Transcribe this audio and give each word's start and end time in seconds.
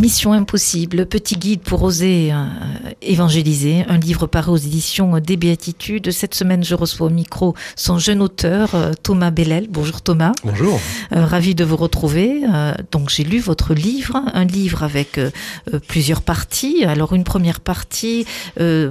Mission 0.00 0.32
impossible, 0.32 1.04
petit 1.04 1.36
guide 1.36 1.60
pour 1.60 1.82
oser 1.82 2.32
euh, 2.32 2.46
évangéliser, 3.02 3.84
un 3.86 3.98
livre 3.98 4.26
paru 4.26 4.52
aux 4.52 4.56
éditions 4.56 5.18
des 5.18 5.36
Béatitudes. 5.36 6.10
Cette 6.10 6.34
semaine, 6.34 6.64
je 6.64 6.74
reçois 6.74 7.08
au 7.08 7.10
micro 7.10 7.54
son 7.76 7.98
jeune 7.98 8.22
auteur, 8.22 8.74
euh, 8.74 8.92
Thomas 9.02 9.30
Bellel. 9.30 9.66
Bonjour 9.68 10.00
Thomas. 10.00 10.32
Bonjour. 10.42 10.80
Euh, 11.12 11.26
ravi 11.26 11.54
de 11.54 11.64
vous 11.64 11.76
retrouver. 11.76 12.40
Donc 12.90 13.10
j'ai 13.10 13.24
lu 13.24 13.40
votre 13.40 13.74
livre, 13.74 14.22
un 14.32 14.46
livre 14.46 14.82
avec 14.82 15.20
plusieurs 15.86 16.22
parties. 16.22 16.82
Alors 16.84 17.12
une 17.12 17.24
première 17.24 17.60
partie, 17.60 18.24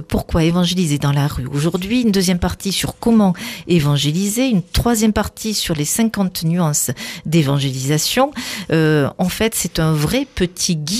pourquoi 0.06 0.44
évangéliser 0.44 0.98
dans 0.98 1.12
la 1.12 1.26
rue 1.26 1.46
aujourd'hui, 1.52 2.02
une 2.02 2.12
deuxième 2.12 2.38
partie 2.38 2.70
sur 2.70 2.98
comment 2.98 3.34
évangéliser, 3.66 4.46
une 4.46 4.62
troisième 4.62 5.12
partie 5.12 5.54
sur 5.54 5.74
les 5.74 5.84
50 5.84 6.44
nuances 6.44 6.92
d'évangélisation. 7.26 8.30
En 8.70 9.28
fait, 9.28 9.54
c'est 9.56 9.80
un 9.80 9.92
vrai 9.92 10.26
petit 10.32 10.76
guide 10.76 10.99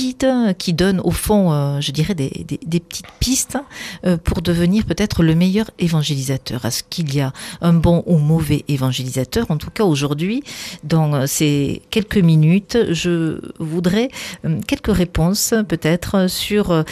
qui 0.58 0.72
donne 0.72 1.00
au 1.00 1.10
fond, 1.10 1.52
euh, 1.52 1.80
je 1.80 1.92
dirais, 1.92 2.14
des, 2.14 2.30
des- 2.46 2.60
des 2.64 2.80
petites 2.80 3.06
pistes 3.20 3.58
euh, 4.06 4.16
pour 4.16 4.42
devenir 4.42 4.84
peut-être 4.84 5.22
le 5.22 5.34
meilleur 5.34 5.70
évangélisateur. 5.78 6.64
Est-ce 6.64 6.82
qu'il 6.88 7.14
y 7.14 7.20
a 7.20 7.32
un 7.60 7.72
bon 7.72 8.02
ou 8.06 8.16
mauvais 8.18 8.64
évangélisateur? 8.68 9.46
En 9.50 9.56
tout 9.56 9.70
cas, 9.70 9.84
aujourd'hui, 9.84 10.42
dans 10.84 11.14
euh, 11.14 11.26
ces 11.26 11.82
quelques 11.90 12.16
minutes, 12.18 12.76
je 12.90 13.40
voudrais 13.58 14.08
quelques 14.66 14.94
réponses 14.94 15.54
peut-être 15.68 16.28
sur 16.28 16.84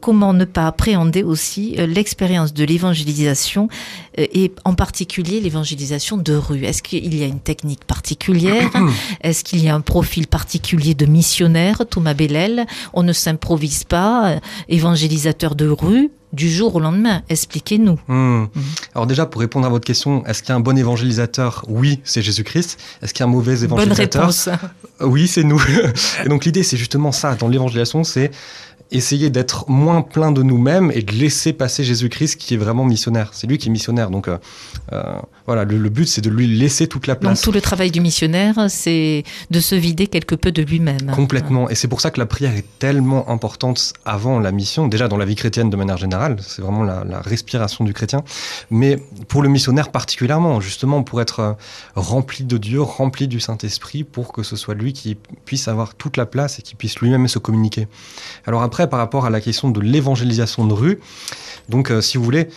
comment 0.00 0.32
ne 0.32 0.44
pas 0.44 0.66
appréhender 0.66 1.22
aussi 1.22 1.74
l'expérience 1.78 2.52
de 2.54 2.64
l'évangélisation 2.64 3.68
et 4.16 4.52
en 4.64 4.74
particulier 4.74 5.40
l'évangélisation 5.40 6.16
de 6.16 6.34
rue. 6.34 6.64
Est-ce 6.64 6.82
qu'il 6.82 7.14
y 7.14 7.22
a 7.22 7.26
une 7.26 7.40
technique 7.40 7.84
particulière? 7.84 8.70
Est-ce 9.22 9.44
qu'il 9.44 9.62
y 9.62 9.68
a 9.68 9.74
un 9.74 9.80
profil 9.80 10.26
particulier 10.26 10.94
de 10.94 11.06
missionnaire 11.06 11.82
Thomas 11.88 12.14
Bellel, 12.14 12.53
on 12.92 13.02
ne 13.02 13.12
s'improvise 13.12 13.84
pas 13.84 14.30
euh, 14.30 14.38
évangélisateur 14.68 15.54
de 15.54 15.68
rue 15.68 16.10
du 16.32 16.50
jour 16.50 16.74
au 16.74 16.80
lendemain. 16.80 17.22
Expliquez-nous. 17.28 17.98
Hmm. 18.08 18.46
Alors 18.94 19.06
déjà, 19.06 19.24
pour 19.24 19.40
répondre 19.40 19.66
à 19.66 19.70
votre 19.70 19.84
question, 19.84 20.26
est-ce 20.26 20.42
qu'il 20.42 20.50
y 20.50 20.52
a 20.52 20.56
un 20.56 20.60
bon 20.60 20.76
évangélisateur? 20.76 21.64
Oui, 21.68 22.00
c'est 22.04 22.22
Jésus-Christ. 22.22 22.78
Est-ce 23.02 23.14
qu'il 23.14 23.20
y 23.20 23.22
a 23.22 23.26
un 23.26 23.32
mauvais 23.32 23.54
Bonne 23.54 23.64
évangélisateur? 23.64 24.22
réponse. 24.22 24.48
Oui, 25.00 25.28
c'est 25.28 25.44
nous. 25.44 25.62
Et 26.24 26.28
donc 26.28 26.44
l'idée, 26.44 26.62
c'est 26.64 26.76
justement 26.76 27.12
ça. 27.12 27.36
Dans 27.36 27.48
l'évangélisation, 27.48 28.02
c'est 28.04 28.32
essayer 28.94 29.28
d'être 29.30 29.68
moins 29.68 30.02
plein 30.02 30.32
de 30.32 30.42
nous-mêmes 30.42 30.90
et 30.94 31.02
de 31.02 31.12
laisser 31.12 31.52
passer 31.52 31.84
Jésus-Christ 31.84 32.36
qui 32.36 32.54
est 32.54 32.56
vraiment 32.56 32.84
missionnaire. 32.84 33.30
C'est 33.32 33.46
lui 33.46 33.58
qui 33.58 33.68
est 33.68 33.72
missionnaire. 33.72 34.10
Donc 34.10 34.28
euh, 34.28 34.38
euh, 34.92 35.02
voilà, 35.46 35.64
le, 35.64 35.76
le 35.78 35.88
but, 35.90 36.06
c'est 36.06 36.20
de 36.22 36.30
lui 36.30 36.46
laisser 36.46 36.86
toute 36.86 37.06
la 37.06 37.14
Donc 37.14 37.22
place. 37.22 37.42
tout 37.42 37.52
le 37.52 37.60
travail 37.60 37.90
du 37.90 38.00
missionnaire, 38.00 38.66
c'est 38.68 39.24
de 39.50 39.60
se 39.60 39.74
vider 39.74 40.06
quelque 40.06 40.34
peu 40.34 40.52
de 40.52 40.62
lui-même. 40.62 41.10
Complètement. 41.12 41.68
Et 41.68 41.74
c'est 41.74 41.88
pour 41.88 42.00
ça 42.00 42.10
que 42.10 42.20
la 42.20 42.26
prière 42.26 42.54
est 42.56 42.64
tellement 42.78 43.28
importante 43.28 43.92
avant 44.04 44.38
la 44.38 44.52
mission, 44.52 44.86
déjà 44.88 45.08
dans 45.08 45.16
la 45.16 45.24
vie 45.24 45.34
chrétienne 45.34 45.70
de 45.70 45.76
manière 45.76 45.96
générale, 45.96 46.36
c'est 46.40 46.62
vraiment 46.62 46.84
la, 46.84 47.04
la 47.04 47.20
respiration 47.20 47.84
du 47.84 47.92
chrétien, 47.92 48.22
mais 48.70 48.96
pour 49.28 49.42
le 49.42 49.48
missionnaire 49.48 49.90
particulièrement, 49.90 50.60
justement 50.60 51.02
pour 51.02 51.20
être 51.20 51.40
euh, 51.40 51.52
rempli 51.96 52.44
de 52.44 52.56
Dieu, 52.56 52.80
rempli 52.80 53.28
du 53.28 53.40
Saint-Esprit, 53.40 54.04
pour 54.04 54.32
que 54.32 54.42
ce 54.42 54.56
soit 54.56 54.74
lui 54.74 54.92
qui 54.92 55.16
puisse 55.44 55.68
avoir 55.68 55.94
toute 55.94 56.16
la 56.16 56.26
place 56.26 56.58
et 56.58 56.62
qui 56.62 56.74
puisse 56.74 56.98
lui-même 57.00 57.28
se 57.28 57.38
communiquer. 57.38 57.88
Alors 58.46 58.62
après, 58.62 58.83
par 58.86 58.98
rapport 58.98 59.26
à 59.26 59.30
la 59.30 59.40
question 59.40 59.70
de 59.70 59.80
l'évangélisation 59.80 60.66
de 60.66 60.72
rue, 60.72 61.00
donc 61.68 61.90
euh, 61.90 62.00
si 62.00 62.18
vous 62.18 62.24
voulez... 62.24 62.48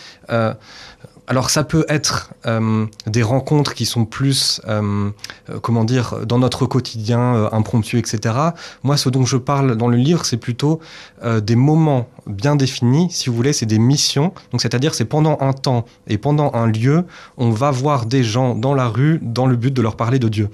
alors 1.28 1.50
ça 1.50 1.62
peut 1.62 1.84
être 1.88 2.30
euh, 2.46 2.86
des 3.06 3.22
rencontres 3.22 3.74
qui 3.74 3.86
sont 3.86 4.04
plus, 4.04 4.60
euh, 4.66 5.10
euh, 5.50 5.58
comment 5.60 5.84
dire, 5.84 6.16
dans 6.26 6.38
notre 6.38 6.66
quotidien, 6.66 7.20
euh, 7.34 7.48
impromptu, 7.52 7.98
etc. 7.98 8.34
Moi, 8.82 8.96
ce 8.96 9.08
dont 9.10 9.24
je 9.26 9.36
parle 9.36 9.76
dans 9.76 9.88
le 9.88 9.96
livre, 9.98 10.24
c'est 10.24 10.38
plutôt 10.38 10.80
euh, 11.22 11.40
des 11.40 11.54
moments 11.56 12.08
bien 12.26 12.56
définis, 12.56 13.08
si 13.10 13.28
vous 13.30 13.36
voulez, 13.36 13.52
c'est 13.52 13.66
des 13.66 13.78
missions. 13.78 14.32
Donc 14.52 14.60
c'est-à-dire 14.62 14.94
c'est 14.94 15.04
pendant 15.06 15.38
un 15.40 15.52
temps 15.52 15.84
et 16.06 16.18
pendant 16.18 16.50
un 16.54 16.66
lieu, 16.66 17.04
on 17.36 17.50
va 17.50 17.70
voir 17.70 18.06
des 18.06 18.22
gens 18.24 18.54
dans 18.54 18.74
la 18.74 18.88
rue 18.88 19.18
dans 19.22 19.46
le 19.46 19.56
but 19.56 19.72
de 19.72 19.80
leur 19.82 19.96
parler 19.96 20.18
de 20.18 20.28
Dieu. 20.28 20.48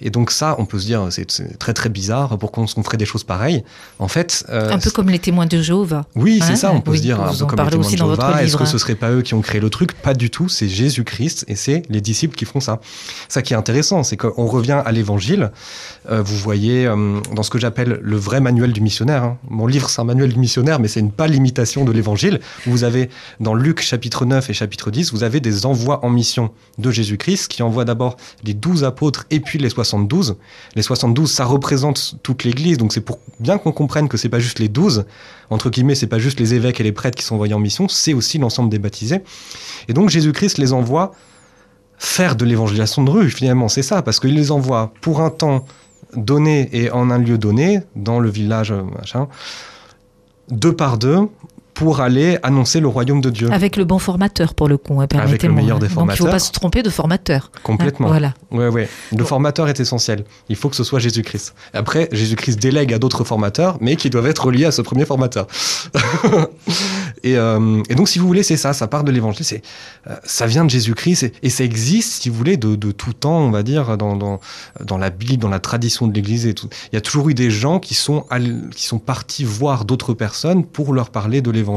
Et 0.00 0.10
donc 0.10 0.30
ça, 0.32 0.56
on 0.58 0.66
peut 0.66 0.78
se 0.80 0.86
dire, 0.86 1.06
c'est 1.10 1.58
très 1.58 1.74
très 1.74 1.88
bizarre, 1.88 2.38
pourquoi 2.38 2.64
on 2.76 2.82
ferait 2.82 2.96
des 2.96 3.04
choses 3.04 3.22
pareilles 3.24 3.62
En 4.00 4.08
fait... 4.08 4.44
euh, 4.50 4.72
Un 4.72 4.78
peu 4.78 4.90
comme 4.90 5.10
les 5.10 5.18
témoins 5.20 5.46
de 5.46 5.60
Jéhovah. 5.62 6.04
oui, 6.16 6.40
Hein, 6.42 6.46
c'est 6.48 6.56
ça, 6.56 6.72
on 6.72 6.80
peut 6.80 6.90
oui, 6.92 6.98
se 6.98 7.02
dire 7.02 7.20
un 7.20 7.32
peu 7.32 7.44
comme 7.46 7.58
les 7.64 7.70
témoins 7.70 7.86
aussi 7.86 7.94
de 7.94 8.00
dans 8.00 8.06
votre 8.08 8.22
Jéhovah, 8.22 8.42
Est-ce 8.44 8.56
que 8.56 8.64
ce 8.64 8.78
serait 8.78 8.94
pas 8.96 9.10
eux 9.10 9.22
qui 9.22 9.34
ont 9.34 9.40
créé 9.42 9.60
le 9.60 9.70
truc? 9.70 9.92
Pas 9.92 10.11
du 10.14 10.30
tout, 10.30 10.48
c'est 10.48 10.68
Jésus-Christ 10.68 11.44
et 11.48 11.56
c'est 11.56 11.82
les 11.88 12.00
disciples 12.00 12.36
qui 12.36 12.44
font 12.44 12.60
ça. 12.60 12.80
Ça 13.28 13.42
qui 13.42 13.52
est 13.52 13.56
intéressant, 13.56 14.02
c'est 14.02 14.16
qu'on 14.16 14.46
revient 14.46 14.82
à 14.84 14.92
l'évangile. 14.92 15.50
Euh, 16.10 16.22
vous 16.22 16.36
voyez 16.36 16.86
euh, 16.86 17.20
dans 17.34 17.42
ce 17.42 17.50
que 17.50 17.58
j'appelle 17.58 18.00
le 18.02 18.16
vrai 18.16 18.40
manuel 18.40 18.72
du 18.72 18.80
missionnaire. 18.80 19.24
hein. 19.24 19.38
Mon 19.48 19.66
livre, 19.66 19.88
c'est 19.88 20.00
un 20.00 20.04
manuel 20.04 20.32
du 20.32 20.38
missionnaire, 20.38 20.80
mais 20.80 20.88
c'est 20.88 21.00
une 21.00 21.12
pas 21.12 21.26
l'imitation 21.26 21.84
de 21.84 21.92
l'évangile. 21.92 22.40
Vous 22.66 22.84
avez 22.84 23.08
dans 23.40 23.54
Luc 23.54 23.80
chapitre 23.80 24.24
9 24.24 24.50
et 24.50 24.52
chapitre 24.52 24.90
10, 24.90 25.12
vous 25.12 25.22
avez 25.22 25.40
des 25.40 25.66
envois 25.66 26.04
en 26.04 26.10
mission 26.10 26.50
de 26.78 26.90
Jésus-Christ 26.90 27.48
qui 27.48 27.62
envoie 27.62 27.84
d'abord 27.84 28.16
les 28.44 28.54
12 28.54 28.84
apôtres 28.84 29.26
et 29.30 29.40
puis 29.40 29.58
les 29.58 29.70
72. 29.70 30.36
Les 30.74 30.82
72, 30.82 31.30
ça 31.30 31.44
représente 31.44 32.16
toute 32.22 32.44
l'Église, 32.44 32.78
donc 32.78 32.92
c'est 32.92 33.00
pour 33.00 33.18
bien 33.40 33.58
qu'on 33.58 33.72
comprenne 33.72 34.08
que 34.08 34.16
c'est 34.16 34.28
pas 34.28 34.40
juste 34.40 34.58
les 34.58 34.68
12, 34.68 35.04
entre 35.50 35.70
guillemets, 35.70 35.94
c'est 35.94 36.06
pas 36.06 36.18
juste 36.18 36.40
les 36.40 36.54
évêques 36.54 36.80
et 36.80 36.82
les 36.82 36.92
prêtres 36.92 37.16
qui 37.18 37.24
sont 37.24 37.34
envoyés 37.34 37.54
en 37.54 37.58
mission, 37.58 37.88
c'est 37.88 38.14
aussi 38.14 38.38
l'ensemble 38.38 38.70
des 38.70 38.78
baptisés. 38.78 39.20
Et 39.88 39.92
donc 39.92 40.01
Jésus-Christ 40.08 40.58
les 40.58 40.72
envoie 40.72 41.12
faire 41.98 42.34
de 42.34 42.44
l'évangélisation 42.44 43.04
de 43.04 43.10
rue, 43.10 43.30
finalement, 43.30 43.68
c'est 43.68 43.82
ça, 43.82 44.02
parce 44.02 44.18
qu'il 44.18 44.34
les 44.34 44.50
envoie 44.50 44.92
pour 45.00 45.20
un 45.20 45.30
temps 45.30 45.64
donné 46.16 46.68
et 46.72 46.90
en 46.90 47.10
un 47.10 47.18
lieu 47.18 47.38
donné, 47.38 47.80
dans 47.94 48.18
le 48.18 48.28
village, 48.28 48.72
machin, 48.72 49.28
deux 50.50 50.74
par 50.74 50.98
deux, 50.98 51.28
pour 51.82 52.00
aller 52.00 52.38
annoncer 52.44 52.78
le 52.78 52.86
royaume 52.86 53.20
de 53.20 53.28
Dieu. 53.28 53.50
Avec 53.50 53.76
le 53.76 53.84
bon 53.84 53.98
formateur 53.98 54.54
pour 54.54 54.68
le 54.68 54.76
coup, 54.78 55.00
hein, 55.00 55.08
permettez-moi. 55.08 55.62
meilleur 55.62 55.80
des 55.80 55.88
Donc 55.88 55.96
il 55.98 56.04
ne 56.04 56.10
faut 56.10 56.16
formateurs. 56.16 56.30
pas 56.30 56.38
se 56.38 56.52
tromper 56.52 56.84
de 56.84 56.90
formateur. 56.90 57.50
Complètement. 57.64 58.06
Hein, 58.06 58.10
Voilà. 58.10 58.34
Ouais, 58.52 58.68
ouais. 58.68 58.88
Le 59.10 59.24
formateur 59.24 59.68
est 59.68 59.80
essentiel. 59.80 60.24
Il 60.48 60.54
faut 60.54 60.68
que 60.68 60.76
ce 60.76 60.84
soit 60.84 61.00
Jésus-Christ. 61.00 61.56
Après, 61.72 62.08
Jésus-Christ 62.12 62.60
délègue 62.60 62.94
à 62.94 63.00
d'autres 63.00 63.24
formateurs, 63.24 63.78
mais 63.80 63.96
qui 63.96 64.10
doivent 64.10 64.28
être 64.28 64.44
reliés 64.46 64.66
à 64.66 64.70
ce 64.70 64.80
premier 64.80 65.04
formateur. 65.04 65.48
et, 67.24 67.36
euh, 67.36 67.82
et 67.88 67.96
donc, 67.96 68.08
si 68.08 68.20
vous 68.20 68.28
voulez, 68.28 68.44
c'est 68.44 68.56
ça. 68.56 68.72
Ça 68.74 68.86
part 68.86 69.02
de 69.02 69.10
l'évangile. 69.10 69.44
C'est, 69.44 69.62
euh, 70.06 70.14
ça 70.22 70.46
vient 70.46 70.64
de 70.64 70.70
Jésus-Christ 70.70 71.32
et, 71.42 71.50
ça 71.50 71.64
existe, 71.64 72.22
si 72.22 72.28
vous 72.28 72.36
voulez, 72.36 72.56
de, 72.56 72.76
de 72.76 72.92
tout 72.92 73.12
temps, 73.12 73.38
on 73.40 73.50
va 73.50 73.64
dire, 73.64 73.96
dans, 73.98 74.14
dans, 74.14 74.38
dans 74.84 74.98
la 74.98 75.10
Bible, 75.10 75.42
dans 75.42 75.48
la 75.48 75.58
tradition 75.58 76.06
de 76.06 76.14
l'Église 76.14 76.46
et 76.46 76.54
tout. 76.54 76.68
Il 76.92 76.94
y 76.94 76.98
a 76.98 77.00
toujours 77.00 77.28
eu 77.28 77.34
des 77.34 77.50
gens 77.50 77.80
qui 77.80 77.96
sont, 77.96 78.24
qui 78.76 78.86
sont 78.86 79.00
partis 79.00 79.42
voir 79.42 79.84
d'autres 79.84 80.14
personnes 80.14 80.64
pour 80.64 80.92
leur 80.92 81.10
parler 81.10 81.42
de 81.42 81.50
l'évangile. 81.50 81.71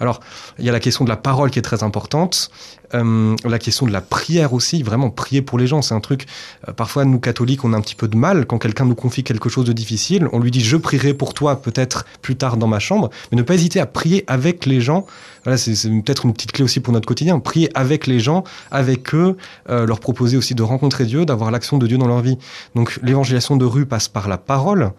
Alors, 0.00 0.20
il 0.58 0.64
y 0.64 0.68
a 0.68 0.72
la 0.72 0.80
question 0.80 1.04
de 1.04 1.10
la 1.10 1.16
parole 1.16 1.50
qui 1.50 1.58
est 1.58 1.62
très 1.62 1.82
importante. 1.82 2.50
Euh, 2.94 3.36
la 3.44 3.58
question 3.58 3.86
de 3.86 3.92
la 3.92 4.00
prière 4.00 4.52
aussi, 4.52 4.82
vraiment 4.82 5.10
prier 5.10 5.42
pour 5.42 5.58
les 5.58 5.66
gens, 5.66 5.82
c'est 5.82 5.94
un 5.94 6.00
truc. 6.00 6.26
euh, 6.68 6.72
parfois, 6.72 7.04
nous 7.04 7.18
catholiques, 7.18 7.64
on 7.64 7.72
a 7.72 7.76
un 7.76 7.80
petit 7.80 7.94
peu 7.94 8.08
de 8.08 8.16
mal 8.16 8.46
quand 8.46 8.58
quelqu'un 8.58 8.84
nous 8.84 8.94
confie 8.94 9.24
quelque 9.24 9.48
chose 9.48 9.64
de 9.64 9.72
difficile. 9.72 10.28
On 10.32 10.38
lui 10.38 10.50
dit 10.50 10.60
je 10.60 10.76
prierai 10.76 11.14
pour 11.14 11.34
toi 11.34 11.60
peut-être 11.60 12.04
plus 12.22 12.36
tard 12.36 12.56
dans 12.56 12.68
ma 12.68 12.78
chambre, 12.78 13.10
mais 13.30 13.36
ne 13.36 13.42
pas 13.42 13.54
hésiter 13.54 13.80
à 13.80 13.86
prier 13.86 14.24
avec 14.26 14.66
les 14.66 14.80
gens. 14.80 15.06
Voilà, 15.44 15.58
c'est 15.58 15.72
peut-être 16.02 16.24
une 16.24 16.32
petite 16.32 16.52
clé 16.52 16.64
aussi 16.64 16.80
pour 16.80 16.92
notre 16.92 17.06
quotidien. 17.06 17.38
Prier 17.38 17.70
avec 17.74 18.06
les 18.06 18.20
gens, 18.20 18.44
avec 18.70 19.14
eux, 19.14 19.36
euh, 19.68 19.86
leur 19.86 20.00
proposer 20.00 20.36
aussi 20.36 20.54
de 20.54 20.62
rencontrer 20.62 21.04
Dieu, 21.04 21.26
d'avoir 21.26 21.50
l'action 21.50 21.78
de 21.78 21.86
Dieu 21.86 21.98
dans 21.98 22.06
leur 22.06 22.20
vie. 22.20 22.38
Donc, 22.74 22.98
l'évangélisation 23.02 23.56
de 23.56 23.64
rue 23.64 23.84
passe 23.84 24.08
par 24.08 24.28
la 24.28 24.38
parole, 24.38 24.92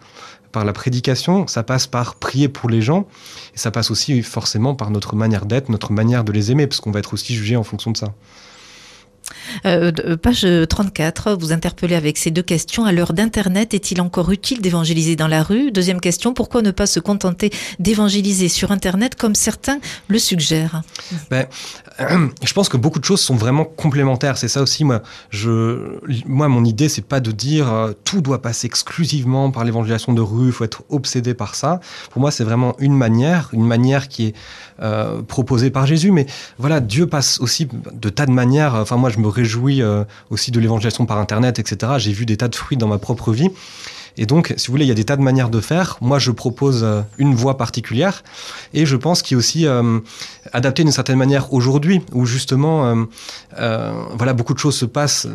par 0.56 0.64
la 0.64 0.72
prédication, 0.72 1.46
ça 1.48 1.62
passe 1.62 1.86
par 1.86 2.14
prier 2.14 2.48
pour 2.48 2.70
les 2.70 2.80
gens, 2.80 3.06
et 3.54 3.58
ça 3.58 3.70
passe 3.70 3.90
aussi 3.90 4.22
forcément 4.22 4.74
par 4.74 4.90
notre 4.90 5.14
manière 5.14 5.44
d'être, 5.44 5.68
notre 5.68 5.92
manière 5.92 6.24
de 6.24 6.32
les 6.32 6.50
aimer, 6.50 6.66
parce 6.66 6.80
qu'on 6.80 6.92
va 6.92 7.00
être 7.00 7.12
aussi 7.12 7.34
jugé 7.34 7.56
en 7.56 7.62
fonction 7.62 7.85
de 7.92 7.96
ça. 7.96 8.14
Euh, 9.64 9.90
de- 9.90 10.14
page 10.14 10.46
34, 10.68 11.34
vous 11.34 11.52
interpellez 11.52 11.94
avec 11.94 12.18
ces 12.18 12.30
deux 12.30 12.42
questions. 12.42 12.84
À 12.84 12.92
l'heure 12.92 13.12
d'Internet, 13.12 13.74
est-il 13.74 14.00
encore 14.00 14.30
utile 14.30 14.60
d'évangéliser 14.60 15.16
dans 15.16 15.28
la 15.28 15.42
rue? 15.42 15.70
Deuxième 15.72 16.00
question, 16.00 16.34
pourquoi 16.34 16.62
ne 16.62 16.70
pas 16.70 16.86
se 16.86 17.00
contenter 17.00 17.50
d'évangéliser 17.78 18.48
sur 18.48 18.72
Internet 18.72 19.14
comme 19.14 19.34
certains 19.34 19.78
le 20.08 20.18
suggèrent? 20.18 20.82
Je 21.98 22.52
pense 22.52 22.68
que 22.68 22.76
beaucoup 22.76 22.98
de 22.98 23.04
choses 23.04 23.20
sont 23.20 23.36
vraiment 23.36 23.64
complémentaires. 23.64 24.36
C'est 24.36 24.48
ça 24.48 24.62
aussi, 24.62 24.84
moi, 24.84 25.02
moi 26.26 26.48
mon 26.48 26.64
idée, 26.64 26.88
c'est 26.88 27.06
pas 27.06 27.20
de 27.20 27.32
dire 27.32 27.72
euh, 27.72 27.92
tout 28.04 28.20
doit 28.20 28.42
passer 28.42 28.66
exclusivement 28.66 29.50
par 29.50 29.64
l'évangélisation 29.64 30.12
de 30.12 30.20
rue, 30.20 30.46
il 30.46 30.52
faut 30.52 30.64
être 30.64 30.82
obsédé 30.90 31.34
par 31.34 31.54
ça. 31.54 31.80
Pour 32.10 32.20
moi, 32.20 32.30
c'est 32.30 32.44
vraiment 32.44 32.74
une 32.78 32.94
manière, 32.96 33.48
une 33.52 33.66
manière 33.66 34.08
qui 34.08 34.26
est 34.26 34.34
euh, 34.82 35.22
proposée 35.22 35.70
par 35.70 35.86
Jésus. 35.86 36.10
Mais 36.10 36.26
voilà, 36.58 36.80
Dieu 36.80 37.06
passe 37.06 37.40
aussi 37.40 37.68
de 37.92 38.08
tas 38.08 38.26
de 38.26 38.32
manières. 38.32 38.74
Enfin, 38.74 38.96
moi, 38.96 39.10
je 39.10 39.15
me 39.18 39.28
réjouis 39.28 39.82
euh, 39.82 40.04
aussi 40.30 40.50
de 40.50 40.60
l'évangélisation 40.60 41.06
par 41.06 41.18
Internet, 41.18 41.58
etc. 41.58 41.94
J'ai 41.98 42.12
vu 42.12 42.26
des 42.26 42.36
tas 42.36 42.48
de 42.48 42.54
fruits 42.54 42.76
dans 42.76 42.88
ma 42.88 42.98
propre 42.98 43.32
vie. 43.32 43.50
Et 44.18 44.24
donc, 44.24 44.54
si 44.56 44.68
vous 44.68 44.72
voulez, 44.72 44.84
il 44.86 44.88
y 44.88 44.92
a 44.92 44.94
des 44.94 45.04
tas 45.04 45.16
de 45.16 45.22
manières 45.22 45.50
de 45.50 45.60
faire. 45.60 45.98
Moi, 46.00 46.18
je 46.18 46.30
propose 46.30 46.82
euh, 46.82 47.02
une 47.18 47.34
voie 47.34 47.58
particulière. 47.58 48.24
Et 48.72 48.86
je 48.86 48.96
pense 48.96 49.22
qu'il 49.22 49.34
est 49.34 49.38
aussi 49.38 49.66
euh, 49.66 50.00
adapté 50.52 50.82
d'une 50.84 50.92
certaine 50.92 51.18
manière 51.18 51.52
aujourd'hui, 51.52 52.00
où 52.12 52.24
justement, 52.24 53.06
voilà, 53.52 54.32
beaucoup 54.32 54.54
de 54.54 54.58
choses 54.58 54.76
se 54.76 54.86
passent 54.86 55.28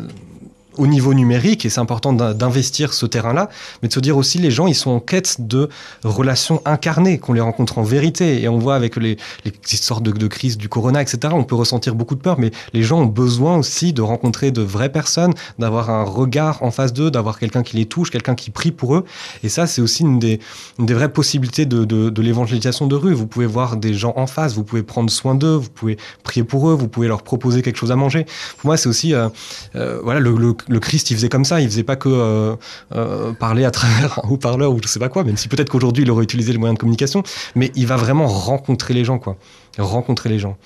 au 0.78 0.86
niveau 0.86 1.14
numérique 1.14 1.64
et 1.64 1.70
c'est 1.70 1.80
important 1.80 2.12
d'in- 2.12 2.34
d'investir 2.34 2.92
ce 2.92 3.06
terrain-là, 3.06 3.48
mais 3.82 3.88
de 3.88 3.92
se 3.92 4.00
dire 4.00 4.16
aussi 4.16 4.38
les 4.38 4.50
gens 4.50 4.66
ils 4.66 4.74
sont 4.74 4.90
en 4.90 5.00
quête 5.00 5.36
de 5.46 5.68
relations 6.04 6.62
incarnées, 6.64 7.18
qu'on 7.18 7.32
les 7.32 7.40
rencontre 7.40 7.78
en 7.78 7.82
vérité 7.82 8.42
et 8.42 8.48
on 8.48 8.58
voit 8.58 8.74
avec 8.74 8.96
les, 8.96 9.16
les 9.44 9.52
histoires 9.70 10.00
de, 10.00 10.10
de 10.10 10.26
crise 10.26 10.56
du 10.56 10.68
corona, 10.68 11.02
etc. 11.02 11.34
On 11.36 11.44
peut 11.44 11.54
ressentir 11.54 11.94
beaucoup 11.94 12.14
de 12.14 12.20
peur, 12.20 12.38
mais 12.38 12.50
les 12.72 12.82
gens 12.82 13.00
ont 13.00 13.06
besoin 13.06 13.56
aussi 13.56 13.92
de 13.92 14.02
rencontrer 14.02 14.50
de 14.50 14.62
vraies 14.62 14.92
personnes, 14.92 15.34
d'avoir 15.58 15.90
un 15.90 16.04
regard 16.04 16.62
en 16.62 16.70
face 16.70 16.92
d'eux, 16.92 17.10
d'avoir 17.10 17.38
quelqu'un 17.38 17.62
qui 17.62 17.76
les 17.76 17.86
touche, 17.86 18.10
quelqu'un 18.10 18.34
qui 18.34 18.50
prie 18.50 18.72
pour 18.72 18.96
eux. 18.96 19.04
Et 19.42 19.48
ça 19.48 19.66
c'est 19.66 19.82
aussi 19.82 20.02
une 20.02 20.18
des, 20.18 20.40
vraies 20.78 21.12
possibilités 21.12 21.66
de, 21.66 22.20
l'évangélisation 22.22 22.86
de 22.86 22.94
rue. 22.94 23.14
Vous 23.14 23.26
pouvez 23.26 23.46
voir 23.46 23.76
des 23.76 23.94
gens 23.94 24.12
en 24.16 24.26
face, 24.26 24.54
vous 24.54 24.64
pouvez 24.64 24.82
prendre 24.82 25.10
soin 25.10 25.34
d'eux, 25.34 25.56
vous 25.56 25.70
pouvez 25.70 25.96
prier 26.22 26.44
pour 26.44 26.70
eux, 26.70 26.74
vous 26.74 26.88
pouvez 26.88 27.08
leur 27.08 27.22
proposer 27.22 27.62
quelque 27.62 27.76
chose 27.76 27.92
à 27.92 27.96
manger. 27.96 28.24
Pour 28.58 28.68
moi 28.68 28.76
c'est 28.76 28.88
aussi 28.88 29.14
euh, 29.14 29.28
euh, 29.76 30.00
voilà 30.02 30.20
le, 30.20 30.32
le 30.68 30.80
Christ 30.80 31.10
il 31.10 31.16
faisait 31.16 31.28
comme 31.28 31.44
ça, 31.44 31.60
il 31.60 31.68
faisait 31.68 31.82
pas 31.82 31.96
que 31.96 32.08
euh, 32.08 32.56
euh, 32.94 33.32
parler 33.32 33.64
à 33.64 33.70
travers 33.70 34.18
un 34.24 34.28
haut-parleur 34.28 34.72
ou 34.72 34.80
je 34.82 34.88
sais 34.88 34.98
pas 35.00 35.08
quoi, 35.08 35.24
même 35.24 35.36
si 35.36 35.48
peut-être 35.48 35.70
qu'aujourd'hui 35.70 36.04
il 36.04 36.10
aurait 36.10 36.24
utilisé 36.24 36.52
les 36.52 36.58
moyens 36.58 36.76
de 36.76 36.80
communication, 36.80 37.22
mais 37.54 37.70
il 37.74 37.86
va 37.86 37.96
vraiment 37.96 38.26
rencontrer 38.26 38.94
les 38.94 39.04
gens 39.04 39.18
quoi, 39.18 39.36
rencontrer 39.78 40.28
les 40.28 40.38
gens. 40.38 40.56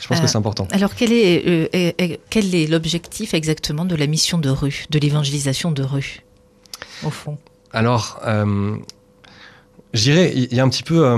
Je 0.00 0.08
pense 0.08 0.18
Euh, 0.18 0.22
que 0.22 0.26
c'est 0.28 0.36
important. 0.36 0.68
Alors, 0.70 0.94
quel 0.94 1.12
est, 1.12 1.46
euh, 1.48 1.68
euh, 1.74 1.92
euh, 2.00 2.16
quel 2.30 2.54
est 2.54 2.66
l'objectif 2.66 3.34
exactement 3.34 3.84
de 3.84 3.96
la 3.96 4.06
mission 4.06 4.38
de 4.38 4.50
rue, 4.50 4.84
de 4.90 4.98
l'évangélisation 4.98 5.72
de 5.72 5.82
rue, 5.82 6.20
au 7.04 7.10
fond? 7.10 7.38
Alors, 7.72 8.20
euh, 8.26 8.76
je 9.94 10.02
dirais, 10.02 10.32
il 10.34 10.54
y 10.54 10.60
a 10.60 10.64
un 10.64 10.68
petit 10.68 10.82
peu, 10.82 11.04
euh, 11.06 11.16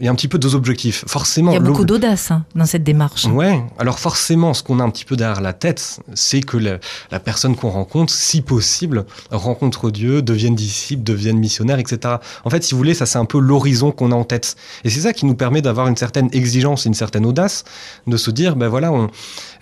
il 0.00 0.04
y 0.04 0.08
a 0.08 0.10
un 0.10 0.14
petit 0.14 0.26
peu 0.26 0.38
deux 0.38 0.56
objectifs. 0.56 1.04
Forcément, 1.06 1.52
Il 1.52 1.54
y 1.54 1.56
a 1.56 1.60
beaucoup 1.60 1.84
d'audace 1.84 2.32
hein, 2.32 2.44
dans 2.56 2.66
cette 2.66 2.82
démarche. 2.82 3.26
Ouais, 3.26 3.62
alors 3.78 4.00
forcément, 4.00 4.52
ce 4.52 4.62
qu'on 4.62 4.80
a 4.80 4.82
un 4.82 4.90
petit 4.90 5.04
peu 5.04 5.16
derrière 5.16 5.40
la 5.40 5.52
tête, 5.52 6.00
c'est 6.14 6.40
que 6.40 6.56
la, 6.56 6.78
la 7.12 7.20
personne 7.20 7.54
qu'on 7.54 7.70
rencontre, 7.70 8.12
si 8.12 8.42
possible, 8.42 9.06
rencontre 9.30 9.90
Dieu, 9.90 10.20
devienne 10.20 10.56
disciple, 10.56 11.04
devienne 11.04 11.38
missionnaire, 11.38 11.78
etc. 11.78 12.16
En 12.44 12.50
fait, 12.50 12.64
si 12.64 12.72
vous 12.72 12.78
voulez, 12.78 12.94
ça 12.94 13.06
c'est 13.06 13.18
un 13.18 13.24
peu 13.24 13.38
l'horizon 13.38 13.92
qu'on 13.92 14.10
a 14.10 14.16
en 14.16 14.24
tête. 14.24 14.56
Et 14.82 14.90
c'est 14.90 15.00
ça 15.00 15.12
qui 15.12 15.26
nous 15.26 15.36
permet 15.36 15.62
d'avoir 15.62 15.86
une 15.86 15.96
certaine 15.96 16.28
exigence, 16.32 16.86
une 16.86 16.94
certaine 16.94 17.24
audace, 17.24 17.64
de 18.08 18.16
se 18.16 18.32
dire, 18.32 18.56
ben 18.56 18.68
voilà, 18.68 18.92
on, 18.92 19.10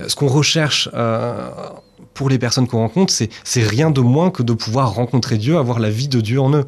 ce 0.06 0.16
qu'on 0.16 0.28
recherche 0.28 0.88
euh, 0.94 1.50
pour 2.14 2.28
les 2.28 2.38
personnes 2.38 2.66
qu'on 2.66 2.78
rencontre, 2.78 3.12
c'est 3.12 3.62
rien 3.62 3.90
de 3.90 4.00
moins 4.00 4.30
que 4.30 4.42
de 4.42 4.52
pouvoir 4.52 4.94
rencontrer 4.94 5.38
Dieu, 5.38 5.56
avoir 5.58 5.78
la 5.78 5.90
vie 5.90 6.08
de 6.08 6.20
Dieu 6.20 6.40
en 6.40 6.52
eux. 6.54 6.64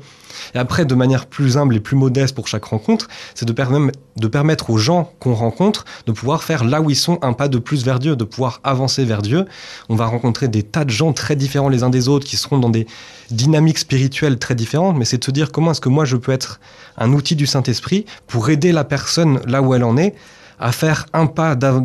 Et 0.54 0.58
après, 0.58 0.84
de 0.84 0.94
manière 0.94 1.26
plus 1.26 1.56
humble 1.56 1.76
et 1.76 1.80
plus 1.80 1.96
modeste 1.96 2.34
pour 2.34 2.48
chaque 2.48 2.64
rencontre, 2.64 3.08
c'est 3.34 3.46
de, 3.46 3.52
perm- 3.52 3.92
de 4.16 4.26
permettre 4.26 4.70
aux 4.70 4.78
gens 4.78 5.12
qu'on 5.20 5.34
rencontre 5.34 5.84
de 6.06 6.12
pouvoir 6.12 6.42
faire 6.42 6.64
là 6.64 6.80
où 6.80 6.90
ils 6.90 6.96
sont 6.96 7.18
un 7.22 7.32
pas 7.34 7.48
de 7.48 7.58
plus 7.58 7.84
vers 7.84 7.98
Dieu, 8.00 8.16
de 8.16 8.24
pouvoir 8.24 8.60
avancer 8.64 9.04
vers 9.04 9.22
Dieu. 9.22 9.44
On 9.88 9.94
va 9.94 10.06
rencontrer 10.06 10.48
des 10.48 10.62
tas 10.64 10.84
de 10.84 10.90
gens 10.90 11.12
très 11.12 11.36
différents 11.36 11.68
les 11.68 11.82
uns 11.82 11.90
des 11.90 12.08
autres 12.08 12.26
qui 12.26 12.36
seront 12.36 12.58
dans 12.58 12.70
des 12.70 12.86
dynamiques 13.30 13.78
spirituelles 13.78 14.38
très 14.38 14.54
différentes, 14.54 14.96
mais 14.96 15.04
c'est 15.04 15.18
de 15.18 15.24
se 15.24 15.30
dire 15.30 15.52
comment 15.52 15.70
est-ce 15.70 15.80
que 15.80 15.88
moi 15.88 16.04
je 16.04 16.16
peux 16.16 16.32
être 16.32 16.58
un 16.98 17.12
outil 17.12 17.36
du 17.36 17.46
Saint-Esprit 17.46 18.04
pour 18.26 18.50
aider 18.50 18.72
la 18.72 18.84
personne 18.84 19.40
là 19.46 19.62
où 19.62 19.72
elle 19.74 19.84
en 19.84 19.96
est 19.96 20.14
à 20.58 20.72
faire 20.72 21.06
un 21.12 21.26
pas 21.26 21.54
d'av- 21.54 21.82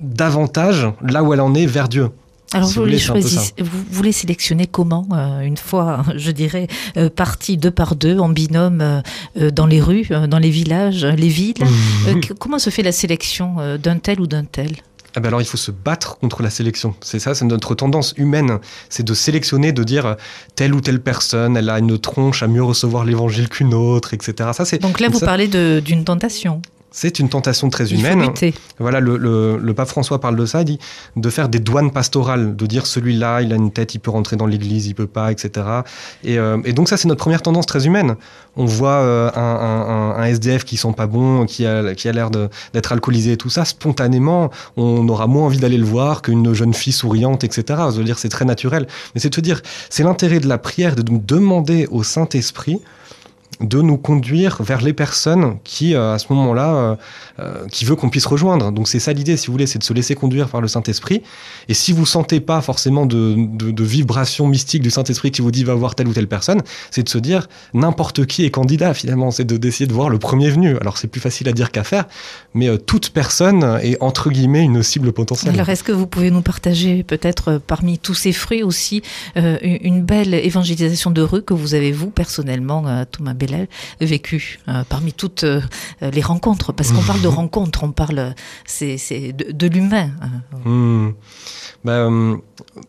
davantage 0.00 0.88
là 1.02 1.22
où 1.22 1.32
elle 1.32 1.40
en 1.40 1.54
est 1.54 1.66
vers 1.66 1.88
Dieu. 1.88 2.10
Alors, 2.54 2.68
Si 2.68 2.74
vous, 2.76 2.80
vous 2.82 2.86
les 2.86 2.92
voulez, 2.96 2.98
c'est 3.02 3.10
un 3.10 3.14
peu 3.14 3.20
choisissez- 3.20 3.54
vous, 3.58 3.84
vous 3.90 4.02
les 4.02 4.12
sélectionnez 4.12 4.66
comment 4.66 5.06
euh, 5.12 5.40
Une 5.40 5.56
fois, 5.56 6.04
je 6.16 6.30
dirais, 6.30 6.66
euh, 6.96 7.08
partis 7.10 7.56
deux 7.56 7.70
par 7.70 7.96
deux, 7.96 8.18
en 8.18 8.28
binôme, 8.28 8.80
euh, 8.80 9.00
euh, 9.40 9.50
dans 9.50 9.66
les 9.66 9.80
rues, 9.80 10.06
dans 10.28 10.38
les 10.38 10.50
villages, 10.50 11.04
les 11.04 11.28
villes 11.28 11.54
que- 12.22 12.32
Comment 12.34 12.58
se 12.58 12.70
fait 12.70 12.82
la 12.82 12.92
sélection 12.92 13.56
d'un 13.82 13.98
tel 13.98 14.20
ou 14.20 14.26
d'un 14.26 14.44
tel? 14.44 14.72
Ah 15.14 15.20
ben 15.20 15.28
alors 15.28 15.42
il 15.42 15.44
faut 15.46 15.58
se 15.58 15.70
battre 15.70 16.16
contre 16.18 16.42
la 16.42 16.48
sélection. 16.48 16.94
C'est 17.02 17.18
ça, 17.18 17.34
c'est 17.34 17.44
notre 17.44 17.74
tendance 17.74 18.14
humaine. 18.16 18.58
C'est 18.88 19.02
de 19.02 19.12
sélectionner, 19.12 19.70
de 19.72 19.84
dire 19.84 20.16
telle 20.56 20.72
ou 20.74 20.80
telle 20.80 21.00
personne, 21.02 21.54
elle 21.58 21.68
a 21.68 21.78
une 21.78 21.98
tronche 21.98 22.42
à 22.42 22.48
mieux 22.48 22.62
recevoir 22.64 23.04
l'évangile 23.04 23.50
qu'une 23.50 23.74
autre, 23.74 24.14
etc. 24.14 24.50
Ça, 24.54 24.64
c'est, 24.64 24.78
Donc 24.80 25.00
là, 25.00 25.08
vous 25.10 25.18
ça, 25.18 25.26
parlez 25.26 25.48
d'une 25.82 26.04
tentation. 26.04 26.62
C'est 26.92 27.18
une 27.18 27.28
tentation 27.28 27.68
très 27.70 27.92
humaine. 27.92 28.20
Voilà, 28.78 29.00
le, 29.00 29.16
le- 29.16 29.56
le 29.58 29.74
pape 29.74 29.88
François 29.88 30.20
parle 30.20 30.36
de 30.36 30.46
ça, 30.46 30.60
il 30.60 30.64
dit 30.66 30.78
de 31.16 31.30
faire 31.30 31.48
des 31.48 31.58
douanes 31.58 31.90
pastorales, 31.90 32.54
de 32.54 32.66
dire 32.66 32.86
celui-là, 32.86 33.42
il 33.42 33.52
a 33.52 33.56
une 33.56 33.70
tête, 33.72 33.94
il 33.94 33.98
peut 33.98 34.10
rentrer 34.10 34.36
dans 34.36 34.46
l'église, 34.46 34.86
il 34.86 34.94
peut 34.94 35.06
pas, 35.06 35.32
etc. 35.32 35.66
Et, 36.22 36.38
euh, 36.38 36.58
et 36.64 36.72
donc 36.72 36.88
ça, 36.88 36.96
c'est 36.96 37.08
notre 37.08 37.20
première 37.20 37.42
tendance 37.42 37.66
très 37.66 37.86
humaine. 37.86 38.16
On 38.56 38.66
voit 38.66 38.90
euh, 39.00 39.30
un, 39.34 39.40
un- 39.40 40.16
un- 40.16 40.22
un 40.22 40.24
SDF 40.26 40.64
qui 40.64 40.76
sent 40.76 40.92
pas 40.96 41.06
bon, 41.06 41.46
qui 41.46 41.64
a, 41.66 41.94
qui 41.94 42.08
a 42.08 42.12
l'air 42.12 42.30
d'être 42.30 42.92
alcoolisé 42.92 43.32
et 43.32 43.36
tout 43.36 43.48
ça, 43.50 43.64
spontanément, 43.64 44.50
on 44.76 45.08
aura 45.08 45.26
moins 45.26 45.46
envie 45.46 45.58
d'aller 45.58 45.78
le 45.78 45.84
voir 45.86 46.22
qu'une 46.22 46.52
jeune 46.52 46.74
fille 46.74 46.92
souriante, 46.92 47.44
etc. 47.44 47.64
Je 47.92 47.96
veux 47.98 48.04
dire, 48.04 48.18
c'est 48.18 48.28
très 48.28 48.44
naturel. 48.44 48.86
Mais 49.14 49.20
c'est 49.20 49.30
de 49.30 49.34
se 49.34 49.40
dire, 49.40 49.62
c'est 49.88 50.02
l'intérêt 50.02 50.40
de 50.40 50.48
la 50.48 50.58
prière 50.58 50.94
de 50.94 51.02
nous 51.10 51.18
demander 51.18 51.86
au 51.90 52.02
Saint-Esprit 52.02 52.80
de 53.62 53.80
nous 53.80 53.96
conduire 53.96 54.62
vers 54.62 54.80
les 54.80 54.92
personnes 54.92 55.58
qui, 55.64 55.94
euh, 55.94 56.14
à 56.14 56.18
ce 56.18 56.26
moment-là, 56.30 56.74
euh, 56.74 56.96
euh, 57.40 57.66
qui 57.70 57.84
veut 57.84 57.96
qu'on 57.96 58.10
puisse 58.10 58.26
rejoindre. 58.26 58.72
Donc 58.72 58.88
c'est 58.88 58.98
ça 58.98 59.12
l'idée, 59.12 59.36
si 59.36 59.46
vous 59.46 59.52
voulez, 59.52 59.66
c'est 59.66 59.78
de 59.78 59.84
se 59.84 59.92
laisser 59.92 60.14
conduire 60.14 60.48
par 60.48 60.60
le 60.60 60.68
Saint-Esprit. 60.68 61.22
Et 61.68 61.74
si 61.74 61.92
vous 61.92 62.06
sentez 62.06 62.40
pas 62.40 62.60
forcément 62.60 63.06
de, 63.06 63.34
de, 63.36 63.70
de 63.70 63.84
vibration 63.84 64.46
mystique 64.46 64.82
du 64.82 64.90
Saint-Esprit 64.90 65.30
qui 65.30 65.42
vous 65.42 65.50
dit 65.50 65.64
va 65.64 65.74
voir 65.74 65.94
telle 65.94 66.08
ou 66.08 66.12
telle 66.12 66.28
personne, 66.28 66.62
c'est 66.90 67.04
de 67.04 67.08
se 67.08 67.18
dire 67.18 67.48
n'importe 67.74 68.26
qui 68.26 68.44
est 68.44 68.50
candidat 68.50 68.94
finalement. 68.94 69.30
C'est 69.30 69.44
de 69.44 69.56
d'essayer 69.56 69.86
de 69.86 69.92
voir 69.92 70.08
le 70.08 70.18
premier 70.18 70.50
venu. 70.50 70.76
Alors 70.78 70.98
c'est 70.98 71.08
plus 71.08 71.20
facile 71.20 71.48
à 71.48 71.52
dire 71.52 71.70
qu'à 71.70 71.84
faire, 71.84 72.06
mais 72.54 72.76
toute 72.78 73.10
personne 73.10 73.78
est 73.82 73.96
entre 74.00 74.30
guillemets 74.30 74.62
une 74.62 74.82
cible 74.82 75.12
potentielle. 75.12 75.54
Alors, 75.54 75.68
est-ce 75.68 75.84
que 75.84 75.92
vous 75.92 76.06
pouvez 76.06 76.30
nous 76.30 76.42
partager 76.42 77.02
peut-être 77.02 77.60
parmi 77.64 77.98
tous 77.98 78.14
ces 78.14 78.32
fruits 78.32 78.62
aussi 78.62 79.02
une 79.36 80.02
belle 80.02 80.34
évangélisation 80.34 81.10
de 81.10 81.22
rue 81.22 81.42
que 81.42 81.54
vous 81.54 81.74
avez 81.74 81.92
vous 81.92 82.10
personnellement, 82.10 83.04
Thomas 83.10 83.34
Vécu 84.00 84.58
euh, 84.68 84.82
parmi 84.88 85.12
toutes 85.12 85.44
euh, 85.44 85.60
les 86.00 86.20
rencontres 86.22 86.72
Parce 86.72 86.92
qu'on 86.92 87.02
parle 87.02 87.20
de 87.20 87.28
rencontres, 87.40 87.84
on 87.84 87.92
parle 87.92 88.34
c'est 88.66 88.96
c'est 88.98 89.32
de, 89.32 89.52
de 89.52 89.66
l'humain. 89.66 90.10
euh, 91.86 92.36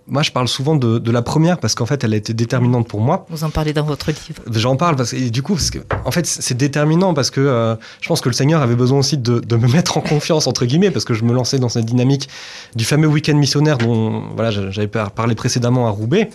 moi, 0.08 0.22
je 0.22 0.32
parle 0.32 0.48
souvent 0.48 0.76
de, 0.76 1.00
de 1.00 1.12
la 1.12 1.22
première 1.22 1.60
parce 1.60 1.74
qu'en 1.76 1.86
fait, 1.86 2.04
elle 2.04 2.14
a 2.14 2.18
été 2.18 2.34
déterminante 2.34 2.88
pour 2.88 3.02
moi. 3.02 3.26
Vous 3.30 3.44
en 3.44 3.50
parlez 3.50 3.74
dans 3.74 3.84
votre 3.84 4.08
livre. 4.12 4.42
J'en 4.52 4.76
parle 4.76 4.96
parce 4.96 5.12
que 5.12 5.16
et 5.18 5.30
du 5.32 5.42
coup, 5.42 5.54
parce 5.56 5.72
que, 5.72 5.80
en 6.06 6.12
fait, 6.12 6.26
c'est 6.26 6.56
déterminant 6.56 7.14
parce 7.14 7.30
que 7.32 7.76
je 8.02 8.08
pense 8.08 8.22
que 8.22 8.30
le 8.30 8.34
Seigneur 8.34 8.62
avait 8.62 8.76
besoin 8.76 9.00
aussi 9.00 9.18
de, 9.18 9.40
de 9.40 9.56
me 9.56 9.68
mettre 9.74 9.98
en 9.98 10.02
confiance 10.02 10.48
entre 10.48 10.66
guillemets 10.66 10.92
parce 10.92 11.06
que 11.06 11.14
je 11.14 11.24
me 11.24 11.34
lançais 11.34 11.60
dans 11.60 11.70
cette 11.70 11.86
dynamique 11.86 12.30
du 12.76 12.86
fameux 12.86 13.08
week-end 13.08 13.36
missionnaire 13.36 13.78
dont 13.78 14.24
voilà 14.36 14.52
j'avais 14.52 14.88
par- 14.88 15.12
parlé 15.12 15.36
précédemment 15.36 15.88
à 15.88 15.90
Roubaix 15.90 16.30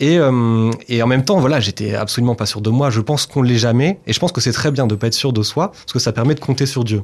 et, 0.00 0.18
et 0.88 1.02
en 1.02 1.06
même 1.06 1.24
temps 1.24 1.38
voilà 1.38 1.60
j'étais 1.60 1.94
absolument 1.94 2.34
pas 2.34 2.46
sûr 2.46 2.60
de 2.60 2.70
moi. 2.70 2.90
Je 2.90 3.00
pense 3.00 3.26
qu'on 3.26 3.41
l'est 3.42 3.58
jamais 3.58 4.00
et 4.06 4.12
je 4.12 4.18
pense 4.18 4.32
que 4.32 4.40
c'est 4.40 4.52
très 4.52 4.70
bien 4.70 4.86
de 4.86 4.94
pas 4.94 5.08
être 5.08 5.14
sûr 5.14 5.32
de 5.32 5.42
soi 5.42 5.72
parce 5.72 5.92
que 5.92 5.98
ça 5.98 6.12
permet 6.12 6.34
de 6.34 6.40
compter 6.40 6.66
sur 6.66 6.84
Dieu. 6.84 7.02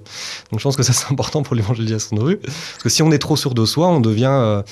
Donc 0.50 0.60
je 0.60 0.64
pense 0.64 0.76
que 0.76 0.82
ça 0.82 0.92
c'est 0.92 1.10
important 1.10 1.42
pour 1.42 1.54
l'évangélisation 1.54 2.16
de 2.16 2.22
rue 2.22 2.36
parce 2.38 2.82
que 2.82 2.88
si 2.88 3.02
on 3.02 3.10
est 3.12 3.18
trop 3.18 3.36
sûr 3.36 3.54
de 3.54 3.64
soi, 3.64 3.88
on 3.88 4.00
devient 4.00 4.26
euh, 4.30 4.62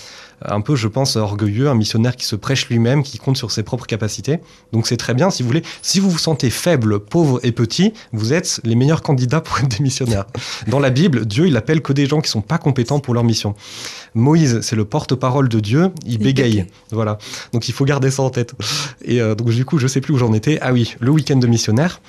un 0.45 0.61
peu, 0.61 0.77
je 0.77 0.89
pense, 0.89 1.17
orgueilleux, 1.17 1.69
un 1.69 1.75
missionnaire 1.75 2.17
qui 2.17 2.25
se 2.27 2.37
prêche 2.37 2.69
lui-même, 2.69 3.03
qui 3.03 3.19
compte 3.19 3.37
sur 3.37 3.51
ses 3.51 3.63
propres 3.63 3.87
capacités. 3.87 4.39
Donc 4.73 4.87
c'est 4.87 4.97
très 4.97 5.15
bien, 5.15 5.31
si 5.31 5.43
vous 5.43 5.49
voulez. 5.49 5.63
Si 5.83 6.01
vous 6.01 6.11
vous 6.11 6.19
sentez 6.19 6.51
faible, 6.51 7.01
pauvre 7.01 7.41
et 7.43 7.53
petit, 7.53 7.93
vous 8.13 8.33
êtes 8.33 8.61
les 8.65 8.75
meilleurs 8.75 9.03
candidats 9.03 9.41
pour 9.41 9.59
être 9.59 9.69
des 9.69 9.83
missionnaires. 9.83 10.27
Dans 10.67 10.79
la 10.79 10.91
Bible, 10.91 11.27
Dieu, 11.27 11.47
il 11.47 11.57
appelle 11.57 11.81
que 11.81 11.93
des 11.93 12.07
gens 12.07 12.21
qui 12.21 12.31
sont 12.31 12.43
pas 12.43 12.59
compétents 12.59 13.01
pour 13.01 13.15
leur 13.15 13.25
mission. 13.25 13.55
Moïse, 14.15 14.61
c'est 14.63 14.77
le 14.77 14.85
porte-parole 14.85 15.49
de 15.49 15.61
Dieu, 15.61 15.91
il 16.05 16.13
Il 16.15 16.19
bégaye. 16.19 16.51
bégaye. 16.51 16.67
Voilà. 16.91 17.19
Donc 17.53 17.69
il 17.69 17.73
faut 17.73 17.85
garder 17.85 18.11
ça 18.11 18.23
en 18.23 18.31
tête. 18.31 18.55
Et 19.05 19.21
euh, 19.21 19.35
donc 19.35 19.51
du 19.51 19.65
coup, 19.65 19.79
je 19.79 19.87
sais 19.87 20.01
plus 20.01 20.15
où 20.15 20.19
j'en 20.19 20.33
étais. 20.33 20.59
Ah 20.61 20.73
oui, 20.73 20.95
le 21.01 21.11
week-end 21.11 21.37
de 21.37 21.47
missionnaire. 21.47 22.01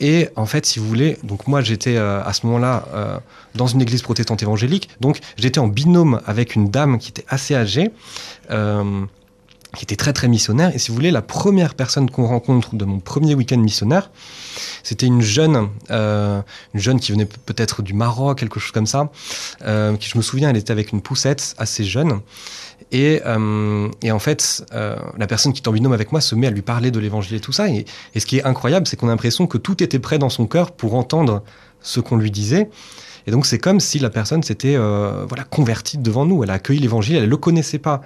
Et 0.00 0.28
en 0.36 0.46
fait, 0.46 0.66
si 0.66 0.78
vous 0.78 0.88
voulez, 0.88 1.16
donc 1.22 1.46
moi 1.46 1.60
j'étais 1.60 1.96
euh, 1.96 2.22
à 2.24 2.32
ce 2.32 2.46
moment-là 2.46 2.86
euh, 2.94 3.18
dans 3.54 3.66
une 3.66 3.80
église 3.80 4.02
protestante 4.02 4.42
évangélique. 4.42 4.88
Donc 5.00 5.20
j'étais 5.36 5.60
en 5.60 5.68
binôme 5.68 6.20
avec 6.26 6.56
une 6.56 6.70
dame 6.70 6.98
qui 6.98 7.10
était 7.10 7.24
assez 7.28 7.54
âgée. 7.54 7.71
Euh, 8.50 9.04
qui 9.76 9.84
était 9.84 9.96
très 9.96 10.12
très 10.12 10.28
missionnaire. 10.28 10.74
Et 10.74 10.78
si 10.78 10.90
vous 10.90 10.94
voulez, 10.94 11.10
la 11.10 11.22
première 11.22 11.74
personne 11.74 12.10
qu'on 12.10 12.26
rencontre 12.26 12.74
de 12.74 12.84
mon 12.84 13.00
premier 13.00 13.34
week-end 13.34 13.58
missionnaire, 13.58 14.10
c'était 14.82 15.06
une 15.06 15.22
jeune, 15.22 15.68
euh, 15.90 16.42
une 16.74 16.80
jeune 16.80 17.00
qui 17.00 17.12
venait 17.12 17.24
pe- 17.24 17.38
peut-être 17.46 17.82
du 17.82 17.94
Maroc, 17.94 18.38
quelque 18.38 18.60
chose 18.60 18.72
comme 18.72 18.86
ça, 18.86 19.10
euh, 19.64 19.96
qui 19.96 20.08
je 20.10 20.18
me 20.18 20.22
souviens, 20.22 20.50
elle 20.50 20.58
était 20.58 20.72
avec 20.72 20.92
une 20.92 21.00
poussette 21.00 21.54
assez 21.56 21.84
jeune. 21.84 22.20
Et, 22.90 23.22
et 24.02 24.12
en 24.12 24.18
fait, 24.18 24.66
la 24.70 25.26
personne 25.26 25.54
qui 25.54 25.62
est 25.62 25.68
en 25.68 25.72
binôme 25.72 25.94
avec 25.94 26.12
moi 26.12 26.20
se 26.20 26.34
met 26.34 26.46
à 26.48 26.50
lui 26.50 26.60
parler 26.60 26.90
de 26.90 27.00
l'évangile 27.00 27.36
et 27.36 27.40
tout 27.40 27.52
ça. 27.52 27.70
Et, 27.70 27.86
et 28.14 28.20
ce 28.20 28.26
qui 28.26 28.36
est 28.36 28.44
incroyable, 28.44 28.86
c'est 28.86 28.98
qu'on 28.98 29.06
a 29.08 29.12
l'impression 29.12 29.46
que 29.46 29.56
tout 29.56 29.82
était 29.82 29.98
prêt 29.98 30.18
dans 30.18 30.28
son 30.28 30.46
cœur 30.46 30.72
pour 30.72 30.94
entendre 30.94 31.42
ce 31.80 32.00
qu'on 32.00 32.16
lui 32.16 32.30
disait. 32.30 32.68
Et 33.26 33.30
donc 33.30 33.46
c'est 33.46 33.58
comme 33.58 33.80
si 33.80 33.98
la 33.98 34.10
personne 34.10 34.42
s'était 34.42 34.74
euh, 34.76 35.24
voilà 35.28 35.44
convertie 35.44 35.98
devant 35.98 36.26
nous. 36.26 36.42
Elle 36.42 36.50
a 36.50 36.54
accueilli 36.54 36.80
l'évangile, 36.80 37.16
elle 37.16 37.24
ne 37.24 37.28
le 37.28 37.36
connaissait 37.36 37.78
pas 37.78 38.02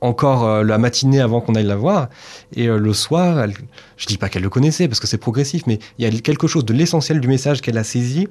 encore 0.00 0.44
euh, 0.44 0.64
la 0.64 0.78
matinée 0.78 1.20
avant 1.20 1.40
qu'on 1.40 1.54
aille 1.54 1.66
la 1.66 1.76
voir. 1.76 2.08
Et 2.54 2.68
euh, 2.68 2.78
le 2.78 2.92
soir, 2.92 3.40
elle, 3.40 3.54
je 3.96 4.06
dis 4.06 4.18
pas 4.18 4.28
qu'elle 4.28 4.42
le 4.42 4.50
connaissait 4.50 4.88
parce 4.88 5.00
que 5.00 5.06
c'est 5.06 5.18
progressif, 5.18 5.66
mais 5.66 5.78
il 5.98 6.04
y 6.04 6.16
a 6.16 6.20
quelque 6.20 6.46
chose 6.46 6.64
de 6.64 6.72
l'essentiel 6.72 7.20
du 7.20 7.28
message 7.28 7.60
qu'elle 7.60 7.78
a 7.78 7.84
saisi 7.84 8.28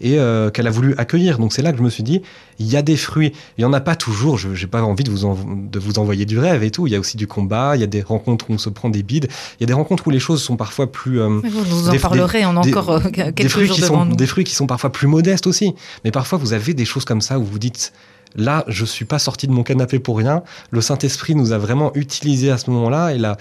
et 0.00 0.18
euh, 0.18 0.50
qu'elle 0.50 0.66
a 0.66 0.70
voulu 0.70 0.94
accueillir. 0.98 1.38
Donc 1.38 1.52
c'est 1.52 1.62
là 1.62 1.72
que 1.72 1.78
je 1.78 1.82
me 1.82 1.90
suis 1.90 2.02
dit, 2.02 2.22
il 2.58 2.66
y 2.66 2.76
a 2.76 2.82
des 2.82 2.96
fruits. 2.96 3.32
Il 3.56 3.60
n'y 3.60 3.64
en 3.64 3.72
a 3.72 3.80
pas 3.80 3.96
toujours. 3.96 4.36
Je 4.38 4.48
n'ai 4.48 4.66
pas 4.66 4.82
envie 4.82 5.04
de 5.04 5.10
vous, 5.10 5.24
en- 5.24 5.34
de 5.36 5.78
vous 5.78 5.98
envoyer 5.98 6.24
du 6.26 6.38
rêve 6.38 6.62
et 6.62 6.70
tout. 6.70 6.86
Il 6.86 6.92
y 6.92 6.96
a 6.96 7.00
aussi 7.00 7.16
du 7.16 7.26
combat. 7.26 7.76
Il 7.76 7.80
y 7.80 7.84
a 7.84 7.86
des 7.86 8.02
rencontres 8.02 8.46
où 8.50 8.54
on 8.54 8.58
se 8.58 8.68
prend 8.70 8.88
des 8.90 9.02
bides. 9.02 9.28
Il 9.58 9.62
y 9.62 9.64
a 9.64 9.66
des 9.66 9.72
rencontres 9.72 10.06
où 10.06 10.10
les 10.10 10.18
choses 10.20 10.42
sont 10.42 10.56
parfois 10.56 10.90
plus. 10.90 11.20
euh, 11.20 11.28
Mais 11.42 11.48
Vous 11.48 11.64
nous 11.64 11.88
en 11.88 11.92
Des- 11.92 11.98
parlerez, 11.98 12.44
on 12.46 12.56
a 12.56 12.62
des- 12.62 12.70
encore 12.70 12.90
euh, 12.90 13.00
des 13.00 13.10
quelques 13.32 13.48
fruits 13.48 13.66
jours 13.66 13.76
qui 13.76 13.82
devant 13.82 14.00
sont 14.00 14.04
nous. 14.06 14.16
des 14.16 14.26
fruits 14.26 14.44
qui 14.44 14.54
sont 14.54 14.66
parfois 14.66 14.90
plus 14.92 15.06
modestes 15.06 15.46
aussi. 15.46 15.74
Mais 16.04 16.10
parfois 16.10 16.38
vous 16.38 16.52
avez 16.52 16.74
des 16.74 16.84
choses 16.84 17.04
comme 17.04 17.20
ça 17.20 17.38
où 17.38 17.44
vous 17.44 17.58
dites 17.58 17.92
là 18.36 18.64
je 18.66 18.84
suis 18.84 19.04
pas 19.04 19.20
sorti 19.20 19.46
de 19.46 19.52
mon 19.52 19.62
canapé 19.62 20.00
pour 20.00 20.18
rien. 20.18 20.42
Le 20.70 20.80
Saint 20.80 20.98
Esprit 20.98 21.34
nous 21.36 21.52
a 21.52 21.58
vraiment 21.58 21.92
utilisé 21.94 22.50
à 22.50 22.58
ce 22.58 22.68
moment-là 22.70 23.14
et 23.14 23.18
là 23.18 23.36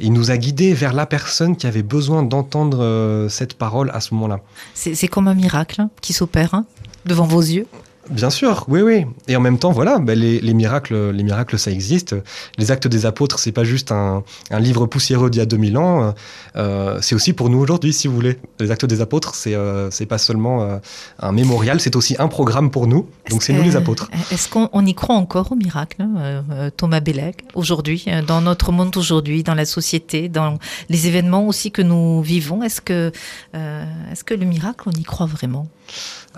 il 0.00 0.12
nous 0.12 0.30
a 0.30 0.36
guidés 0.36 0.74
vers 0.74 0.92
la 0.92 1.06
personne 1.06 1.56
qui 1.56 1.66
avait 1.66 1.82
besoin 1.82 2.22
d'entendre 2.22 2.82
euh, 2.82 3.28
cette 3.28 3.54
parole 3.54 3.90
à 3.94 4.00
ce 4.00 4.14
moment-là. 4.14 4.40
C'est 4.74 5.08
comme 5.08 5.28
un 5.28 5.34
miracle 5.34 5.80
hein, 5.80 5.90
qui 6.00 6.12
s'opère 6.12 6.54
hein, 6.54 6.64
devant 7.04 7.26
vos 7.26 7.40
yeux. 7.40 7.66
Bien 8.10 8.30
sûr, 8.30 8.64
oui, 8.68 8.80
oui. 8.82 9.06
Et 9.28 9.36
en 9.36 9.40
même 9.40 9.58
temps, 9.58 9.70
voilà, 9.70 9.98
ben, 9.98 10.18
les, 10.18 10.40
les 10.40 10.54
miracles, 10.54 11.10
les 11.10 11.22
miracles, 11.22 11.58
ça 11.58 11.70
existe. 11.70 12.16
Les 12.58 12.70
Actes 12.72 12.88
des 12.88 13.06
Apôtres, 13.06 13.38
c'est 13.38 13.52
pas 13.52 13.62
juste 13.64 13.92
un, 13.92 14.24
un 14.50 14.60
livre 14.60 14.86
poussiéreux 14.86 15.30
d'il 15.30 15.38
y 15.38 15.42
a 15.42 15.46
2000 15.46 15.78
ans. 15.78 16.14
euh, 16.56 16.98
c'est 17.00 17.14
aussi 17.14 17.32
pour 17.32 17.50
nous 17.50 17.58
aujourd'hui, 17.58 17.92
si 17.92 18.08
vous 18.08 18.14
voulez. 18.14 18.38
Les 18.58 18.70
Actes 18.72 18.84
des 18.84 19.00
Apôtres, 19.00 19.34
c'est 19.34 19.54
euh, 19.54 19.90
pas 20.08 20.18
seulement 20.18 20.62
euh, 20.62 20.78
un 21.20 21.30
mémorial, 21.32 21.80
c'est 21.80 21.94
aussi 21.94 22.16
un 22.18 22.26
programme 22.28 22.70
pour 22.70 22.86
nous. 22.88 23.06
Donc 23.30 23.42
c'est 23.44 23.52
nous 23.52 23.62
les 23.62 23.76
apôtres. 23.76 24.08
Euh, 24.12 24.34
Est-ce 24.34 24.48
qu'on 24.48 24.68
on 24.72 24.84
y 24.84 24.94
croit 24.94 25.14
encore 25.14 25.52
au 25.52 25.56
miracle, 25.56 26.02
euh, 26.02 26.42
euh, 26.50 26.70
Thomas 26.76 27.00
Bellec, 27.00 27.44
aujourd'hui, 27.54 28.04
euh, 28.08 28.22
dans 28.22 28.40
notre 28.40 28.72
monde 28.72 28.96
aujourd'hui, 28.96 29.44
dans 29.44 29.54
la 29.54 29.64
société, 29.66 30.28
dans 30.28 30.58
les 30.88 31.06
événements 31.06 31.46
aussi 31.46 31.70
que 31.70 31.82
nous 31.82 32.22
vivons? 32.22 32.62
Est-ce 32.64 32.80
que, 32.80 33.12
euh, 33.54 33.84
est-ce 34.10 34.24
que 34.24 34.34
le 34.34 34.46
miracle, 34.46 34.88
on 34.88 34.98
y 34.98 35.04
croit 35.04 35.26
vraiment? 35.26 35.68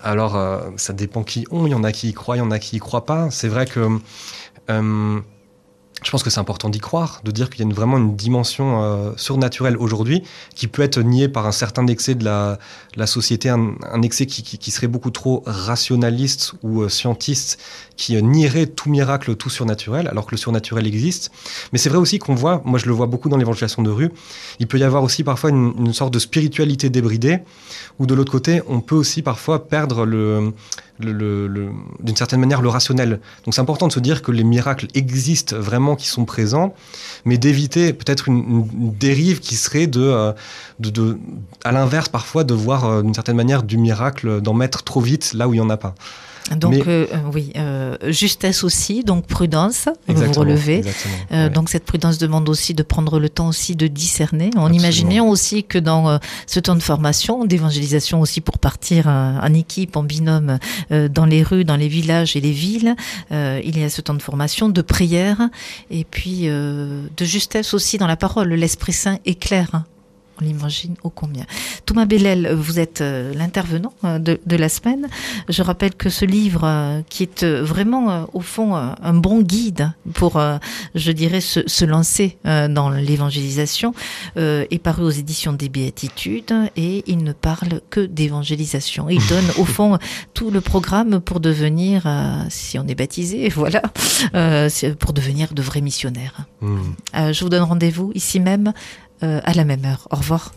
Alors, 0.02 0.36
euh, 0.36 0.58
ça 0.76 0.92
dépend 0.92 1.22
qui 1.22 1.44
ont. 1.50 1.61
Il 1.66 1.70
y 1.70 1.74
en 1.74 1.84
a 1.84 1.92
qui 1.92 2.10
y 2.10 2.12
croient, 2.12 2.36
il 2.36 2.40
y 2.40 2.42
en 2.42 2.50
a 2.50 2.58
qui 2.58 2.76
y 2.76 2.78
croient 2.78 3.06
pas. 3.06 3.30
C'est 3.30 3.48
vrai 3.48 3.66
que 3.66 3.98
euh, 4.70 5.20
je 6.02 6.10
pense 6.10 6.22
que 6.22 6.30
c'est 6.30 6.40
important 6.40 6.68
d'y 6.68 6.80
croire, 6.80 7.20
de 7.24 7.30
dire 7.30 7.48
qu'il 7.50 7.60
y 7.60 7.62
a 7.62 7.66
une- 7.66 7.72
vraiment 7.74 7.96
une 7.98 8.16
dimension 8.16 8.82
euh, 8.82 9.12
surnaturelle 9.16 9.76
aujourd'hui 9.76 10.22
qui 10.54 10.66
peut 10.66 10.82
être 10.82 11.00
niée 11.00 11.28
par 11.28 11.46
un 11.46 11.52
certain 11.52 11.86
excès 11.86 12.14
de 12.14 12.24
la, 12.24 12.58
société, 13.06 13.48
un, 13.48 14.02
excès 14.02 14.26
qui, 14.26 14.70
serait 14.70 14.86
beaucoup 14.86 15.10
trop 15.10 15.42
rationaliste 15.46 16.54
ou 16.62 16.82
euh, 16.82 16.88
scientiste, 16.88 17.58
qui 17.96 18.16
euh, 18.16 18.20
nierait 18.20 18.66
tout 18.66 18.90
miracle, 18.90 19.36
tout 19.36 19.50
surnaturel, 19.50 20.08
alors 20.08 20.26
que 20.26 20.32
le 20.32 20.36
surnaturel 20.38 20.86
existe. 20.86 21.30
Mais 21.72 21.78
c'est 21.78 21.88
vrai 21.88 21.98
aussi 21.98 22.18
qu'on 22.18 22.34
voit, 22.34 22.62
moi 22.64 22.78
je 22.78 22.86
le 22.86 22.92
vois 22.92 23.06
beaucoup 23.06 23.28
dans 23.28 23.36
l'évangélisation 23.36 23.82
de 23.82 23.90
rue, 23.90 24.10
il 24.58 24.66
peut 24.66 24.78
y 24.78 24.84
avoir 24.84 25.02
aussi 25.02 25.24
parfois 25.24 25.50
une, 25.50 25.92
sorte 25.92 26.12
de 26.14 26.18
spiritualité 26.18 26.90
débridée, 26.90 27.40
ou 27.98 28.06
de 28.06 28.14
l'autre 28.14 28.32
côté, 28.32 28.62
on 28.66 28.80
peut 28.80 28.94
aussi 28.94 29.22
parfois 29.22 29.68
perdre 29.68 30.04
le- 30.06 30.52
d'une 31.00 32.16
certaine 32.16 32.40
manière 32.40 32.62
le 32.62 32.68
rationnel. 32.68 33.20
Donc 33.44 33.54
c'est 33.54 33.60
important 33.60 33.88
de 33.88 33.92
se 33.92 34.00
dire 34.00 34.22
que 34.22 34.30
les 34.30 34.44
miracles 34.44 34.86
existent 34.94 35.56
vraiment, 35.58 35.91
qui 35.96 36.08
sont 36.08 36.24
présents, 36.24 36.74
mais 37.24 37.38
d'éviter 37.38 37.92
peut-être 37.92 38.28
une, 38.28 38.66
dérive 38.98 39.40
qui 39.40 39.56
serait 39.56 39.86
de, 39.86 40.02
euh, 40.02 40.32
de, 40.80 41.18
à 41.64 41.72
l'inverse 41.72 42.08
parfois 42.08 42.44
de 42.44 42.54
voir 42.54 42.84
euh, 42.84 43.02
d'une 43.02 43.14
certaine 43.14 43.36
manière 43.36 43.62
du 43.62 43.78
miracle, 43.78 44.40
d'en 44.40 44.54
mettre 44.54 44.82
trop 44.82 45.00
vite 45.00 45.32
là 45.34 45.48
où 45.48 45.54
il 45.54 45.60
n'y 45.60 45.66
en 45.66 45.70
a 45.70 45.76
pas. 45.76 45.94
Donc, 46.56 46.74
Mais- 46.74 46.82
euh, 46.86 47.06
euh, 47.12 47.16
oui, 47.32 47.52
euh, 47.56 47.96
justesse 48.08 48.64
aussi, 48.64 49.04
donc 49.04 49.26
prudence, 49.26 49.88
vous 50.08 50.32
relevez. 50.32 50.82
Euh. 51.32 51.48
Donc 51.48 51.68
cette 51.68 51.84
prudence 51.84 52.18
demande 52.18 52.48
aussi 52.48 52.74
de 52.74 52.82
prendre 52.82 53.18
le 53.18 53.28
temps 53.28 53.48
aussi 53.48 53.76
de 53.76 53.86
discerner. 53.86 54.46
En 54.56 54.66
Absolument. 54.66 54.78
imaginant 54.78 55.28
aussi 55.28 55.64
que 55.64 55.78
dans 55.78 56.18
ce 56.46 56.60
temps 56.60 56.74
de 56.74 56.82
formation, 56.82 57.44
d'évangélisation 57.44 58.20
aussi 58.20 58.40
pour 58.40 58.58
partir 58.58 59.06
en 59.06 59.54
équipe, 59.54 59.96
en 59.96 60.02
binôme, 60.02 60.58
euh, 60.90 61.08
dans 61.08 61.26
les 61.26 61.42
rues, 61.42 61.64
dans 61.64 61.76
les 61.76 61.88
villages 61.88 62.36
et 62.36 62.40
les 62.40 62.52
villes, 62.52 62.96
euh, 63.30 63.60
il 63.64 63.78
y 63.78 63.84
a 63.84 63.88
ce 63.90 64.00
temps 64.00 64.14
de 64.14 64.22
formation, 64.22 64.68
de 64.68 64.82
prière 64.82 65.38
et 65.90 66.04
puis 66.04 66.42
euh, 66.44 67.02
de 67.16 67.24
justesse 67.24 67.74
aussi 67.74 67.98
dans 67.98 68.06
la 68.06 68.16
parole. 68.16 68.52
L'Esprit 68.52 68.92
Saint 68.92 69.18
éclaire. 69.24 69.84
On 70.42 70.44
l'imagine 70.44 70.94
ô 71.04 71.10
combien. 71.10 71.44
Thomas 71.86 72.04
Bellel, 72.04 72.52
vous 72.52 72.80
êtes 72.80 73.00
euh, 73.00 73.32
l'intervenant 73.34 73.92
euh, 74.04 74.18
de, 74.18 74.40
de 74.44 74.56
la 74.56 74.68
semaine. 74.68 75.08
Je 75.48 75.62
rappelle 75.62 75.94
que 75.94 76.10
ce 76.10 76.24
livre, 76.24 76.62
euh, 76.64 77.00
qui 77.08 77.22
est 77.22 77.44
vraiment, 77.44 78.28
au 78.32 78.40
fond, 78.40 78.74
un 78.74 79.14
bon 79.14 79.42
guide 79.42 79.92
pour, 80.14 80.40
je 80.94 81.12
dirais, 81.12 81.40
se, 81.40 81.60
se 81.66 81.84
lancer 81.84 82.38
dans 82.44 82.90
l'évangélisation, 82.90 83.94
est 84.36 84.82
paru 84.82 85.02
aux 85.02 85.10
éditions 85.10 85.52
des 85.52 85.68
Béatitudes 85.68 86.54
et 86.76 87.04
il 87.06 87.18
ne 87.24 87.32
parle 87.32 87.80
que 87.90 88.00
d'évangélisation. 88.00 89.08
Il 89.08 89.24
donne, 89.26 89.44
au 89.58 89.64
fond, 89.76 89.98
tout 90.34 90.50
le 90.50 90.60
programme 90.60 91.20
pour 91.20 91.40
devenir, 91.40 92.02
si 92.48 92.78
on 92.78 92.86
est 92.86 92.94
baptisé, 92.94 93.48
voilà, 93.54 93.82
pour 94.98 95.12
devenir 95.12 95.54
de 95.54 95.62
vrais 95.62 95.80
missionnaires. 95.80 96.46
Hmm. 96.60 96.92
Je 97.14 97.40
vous 97.42 97.50
donne 97.50 97.62
rendez-vous 97.62 98.12
ici 98.14 98.40
même, 98.40 98.72
euh, 99.22 99.40
à 99.44 99.52
la 99.54 99.64
même 99.64 99.84
heure. 99.84 100.08
Au 100.10 100.16
revoir. 100.16 100.52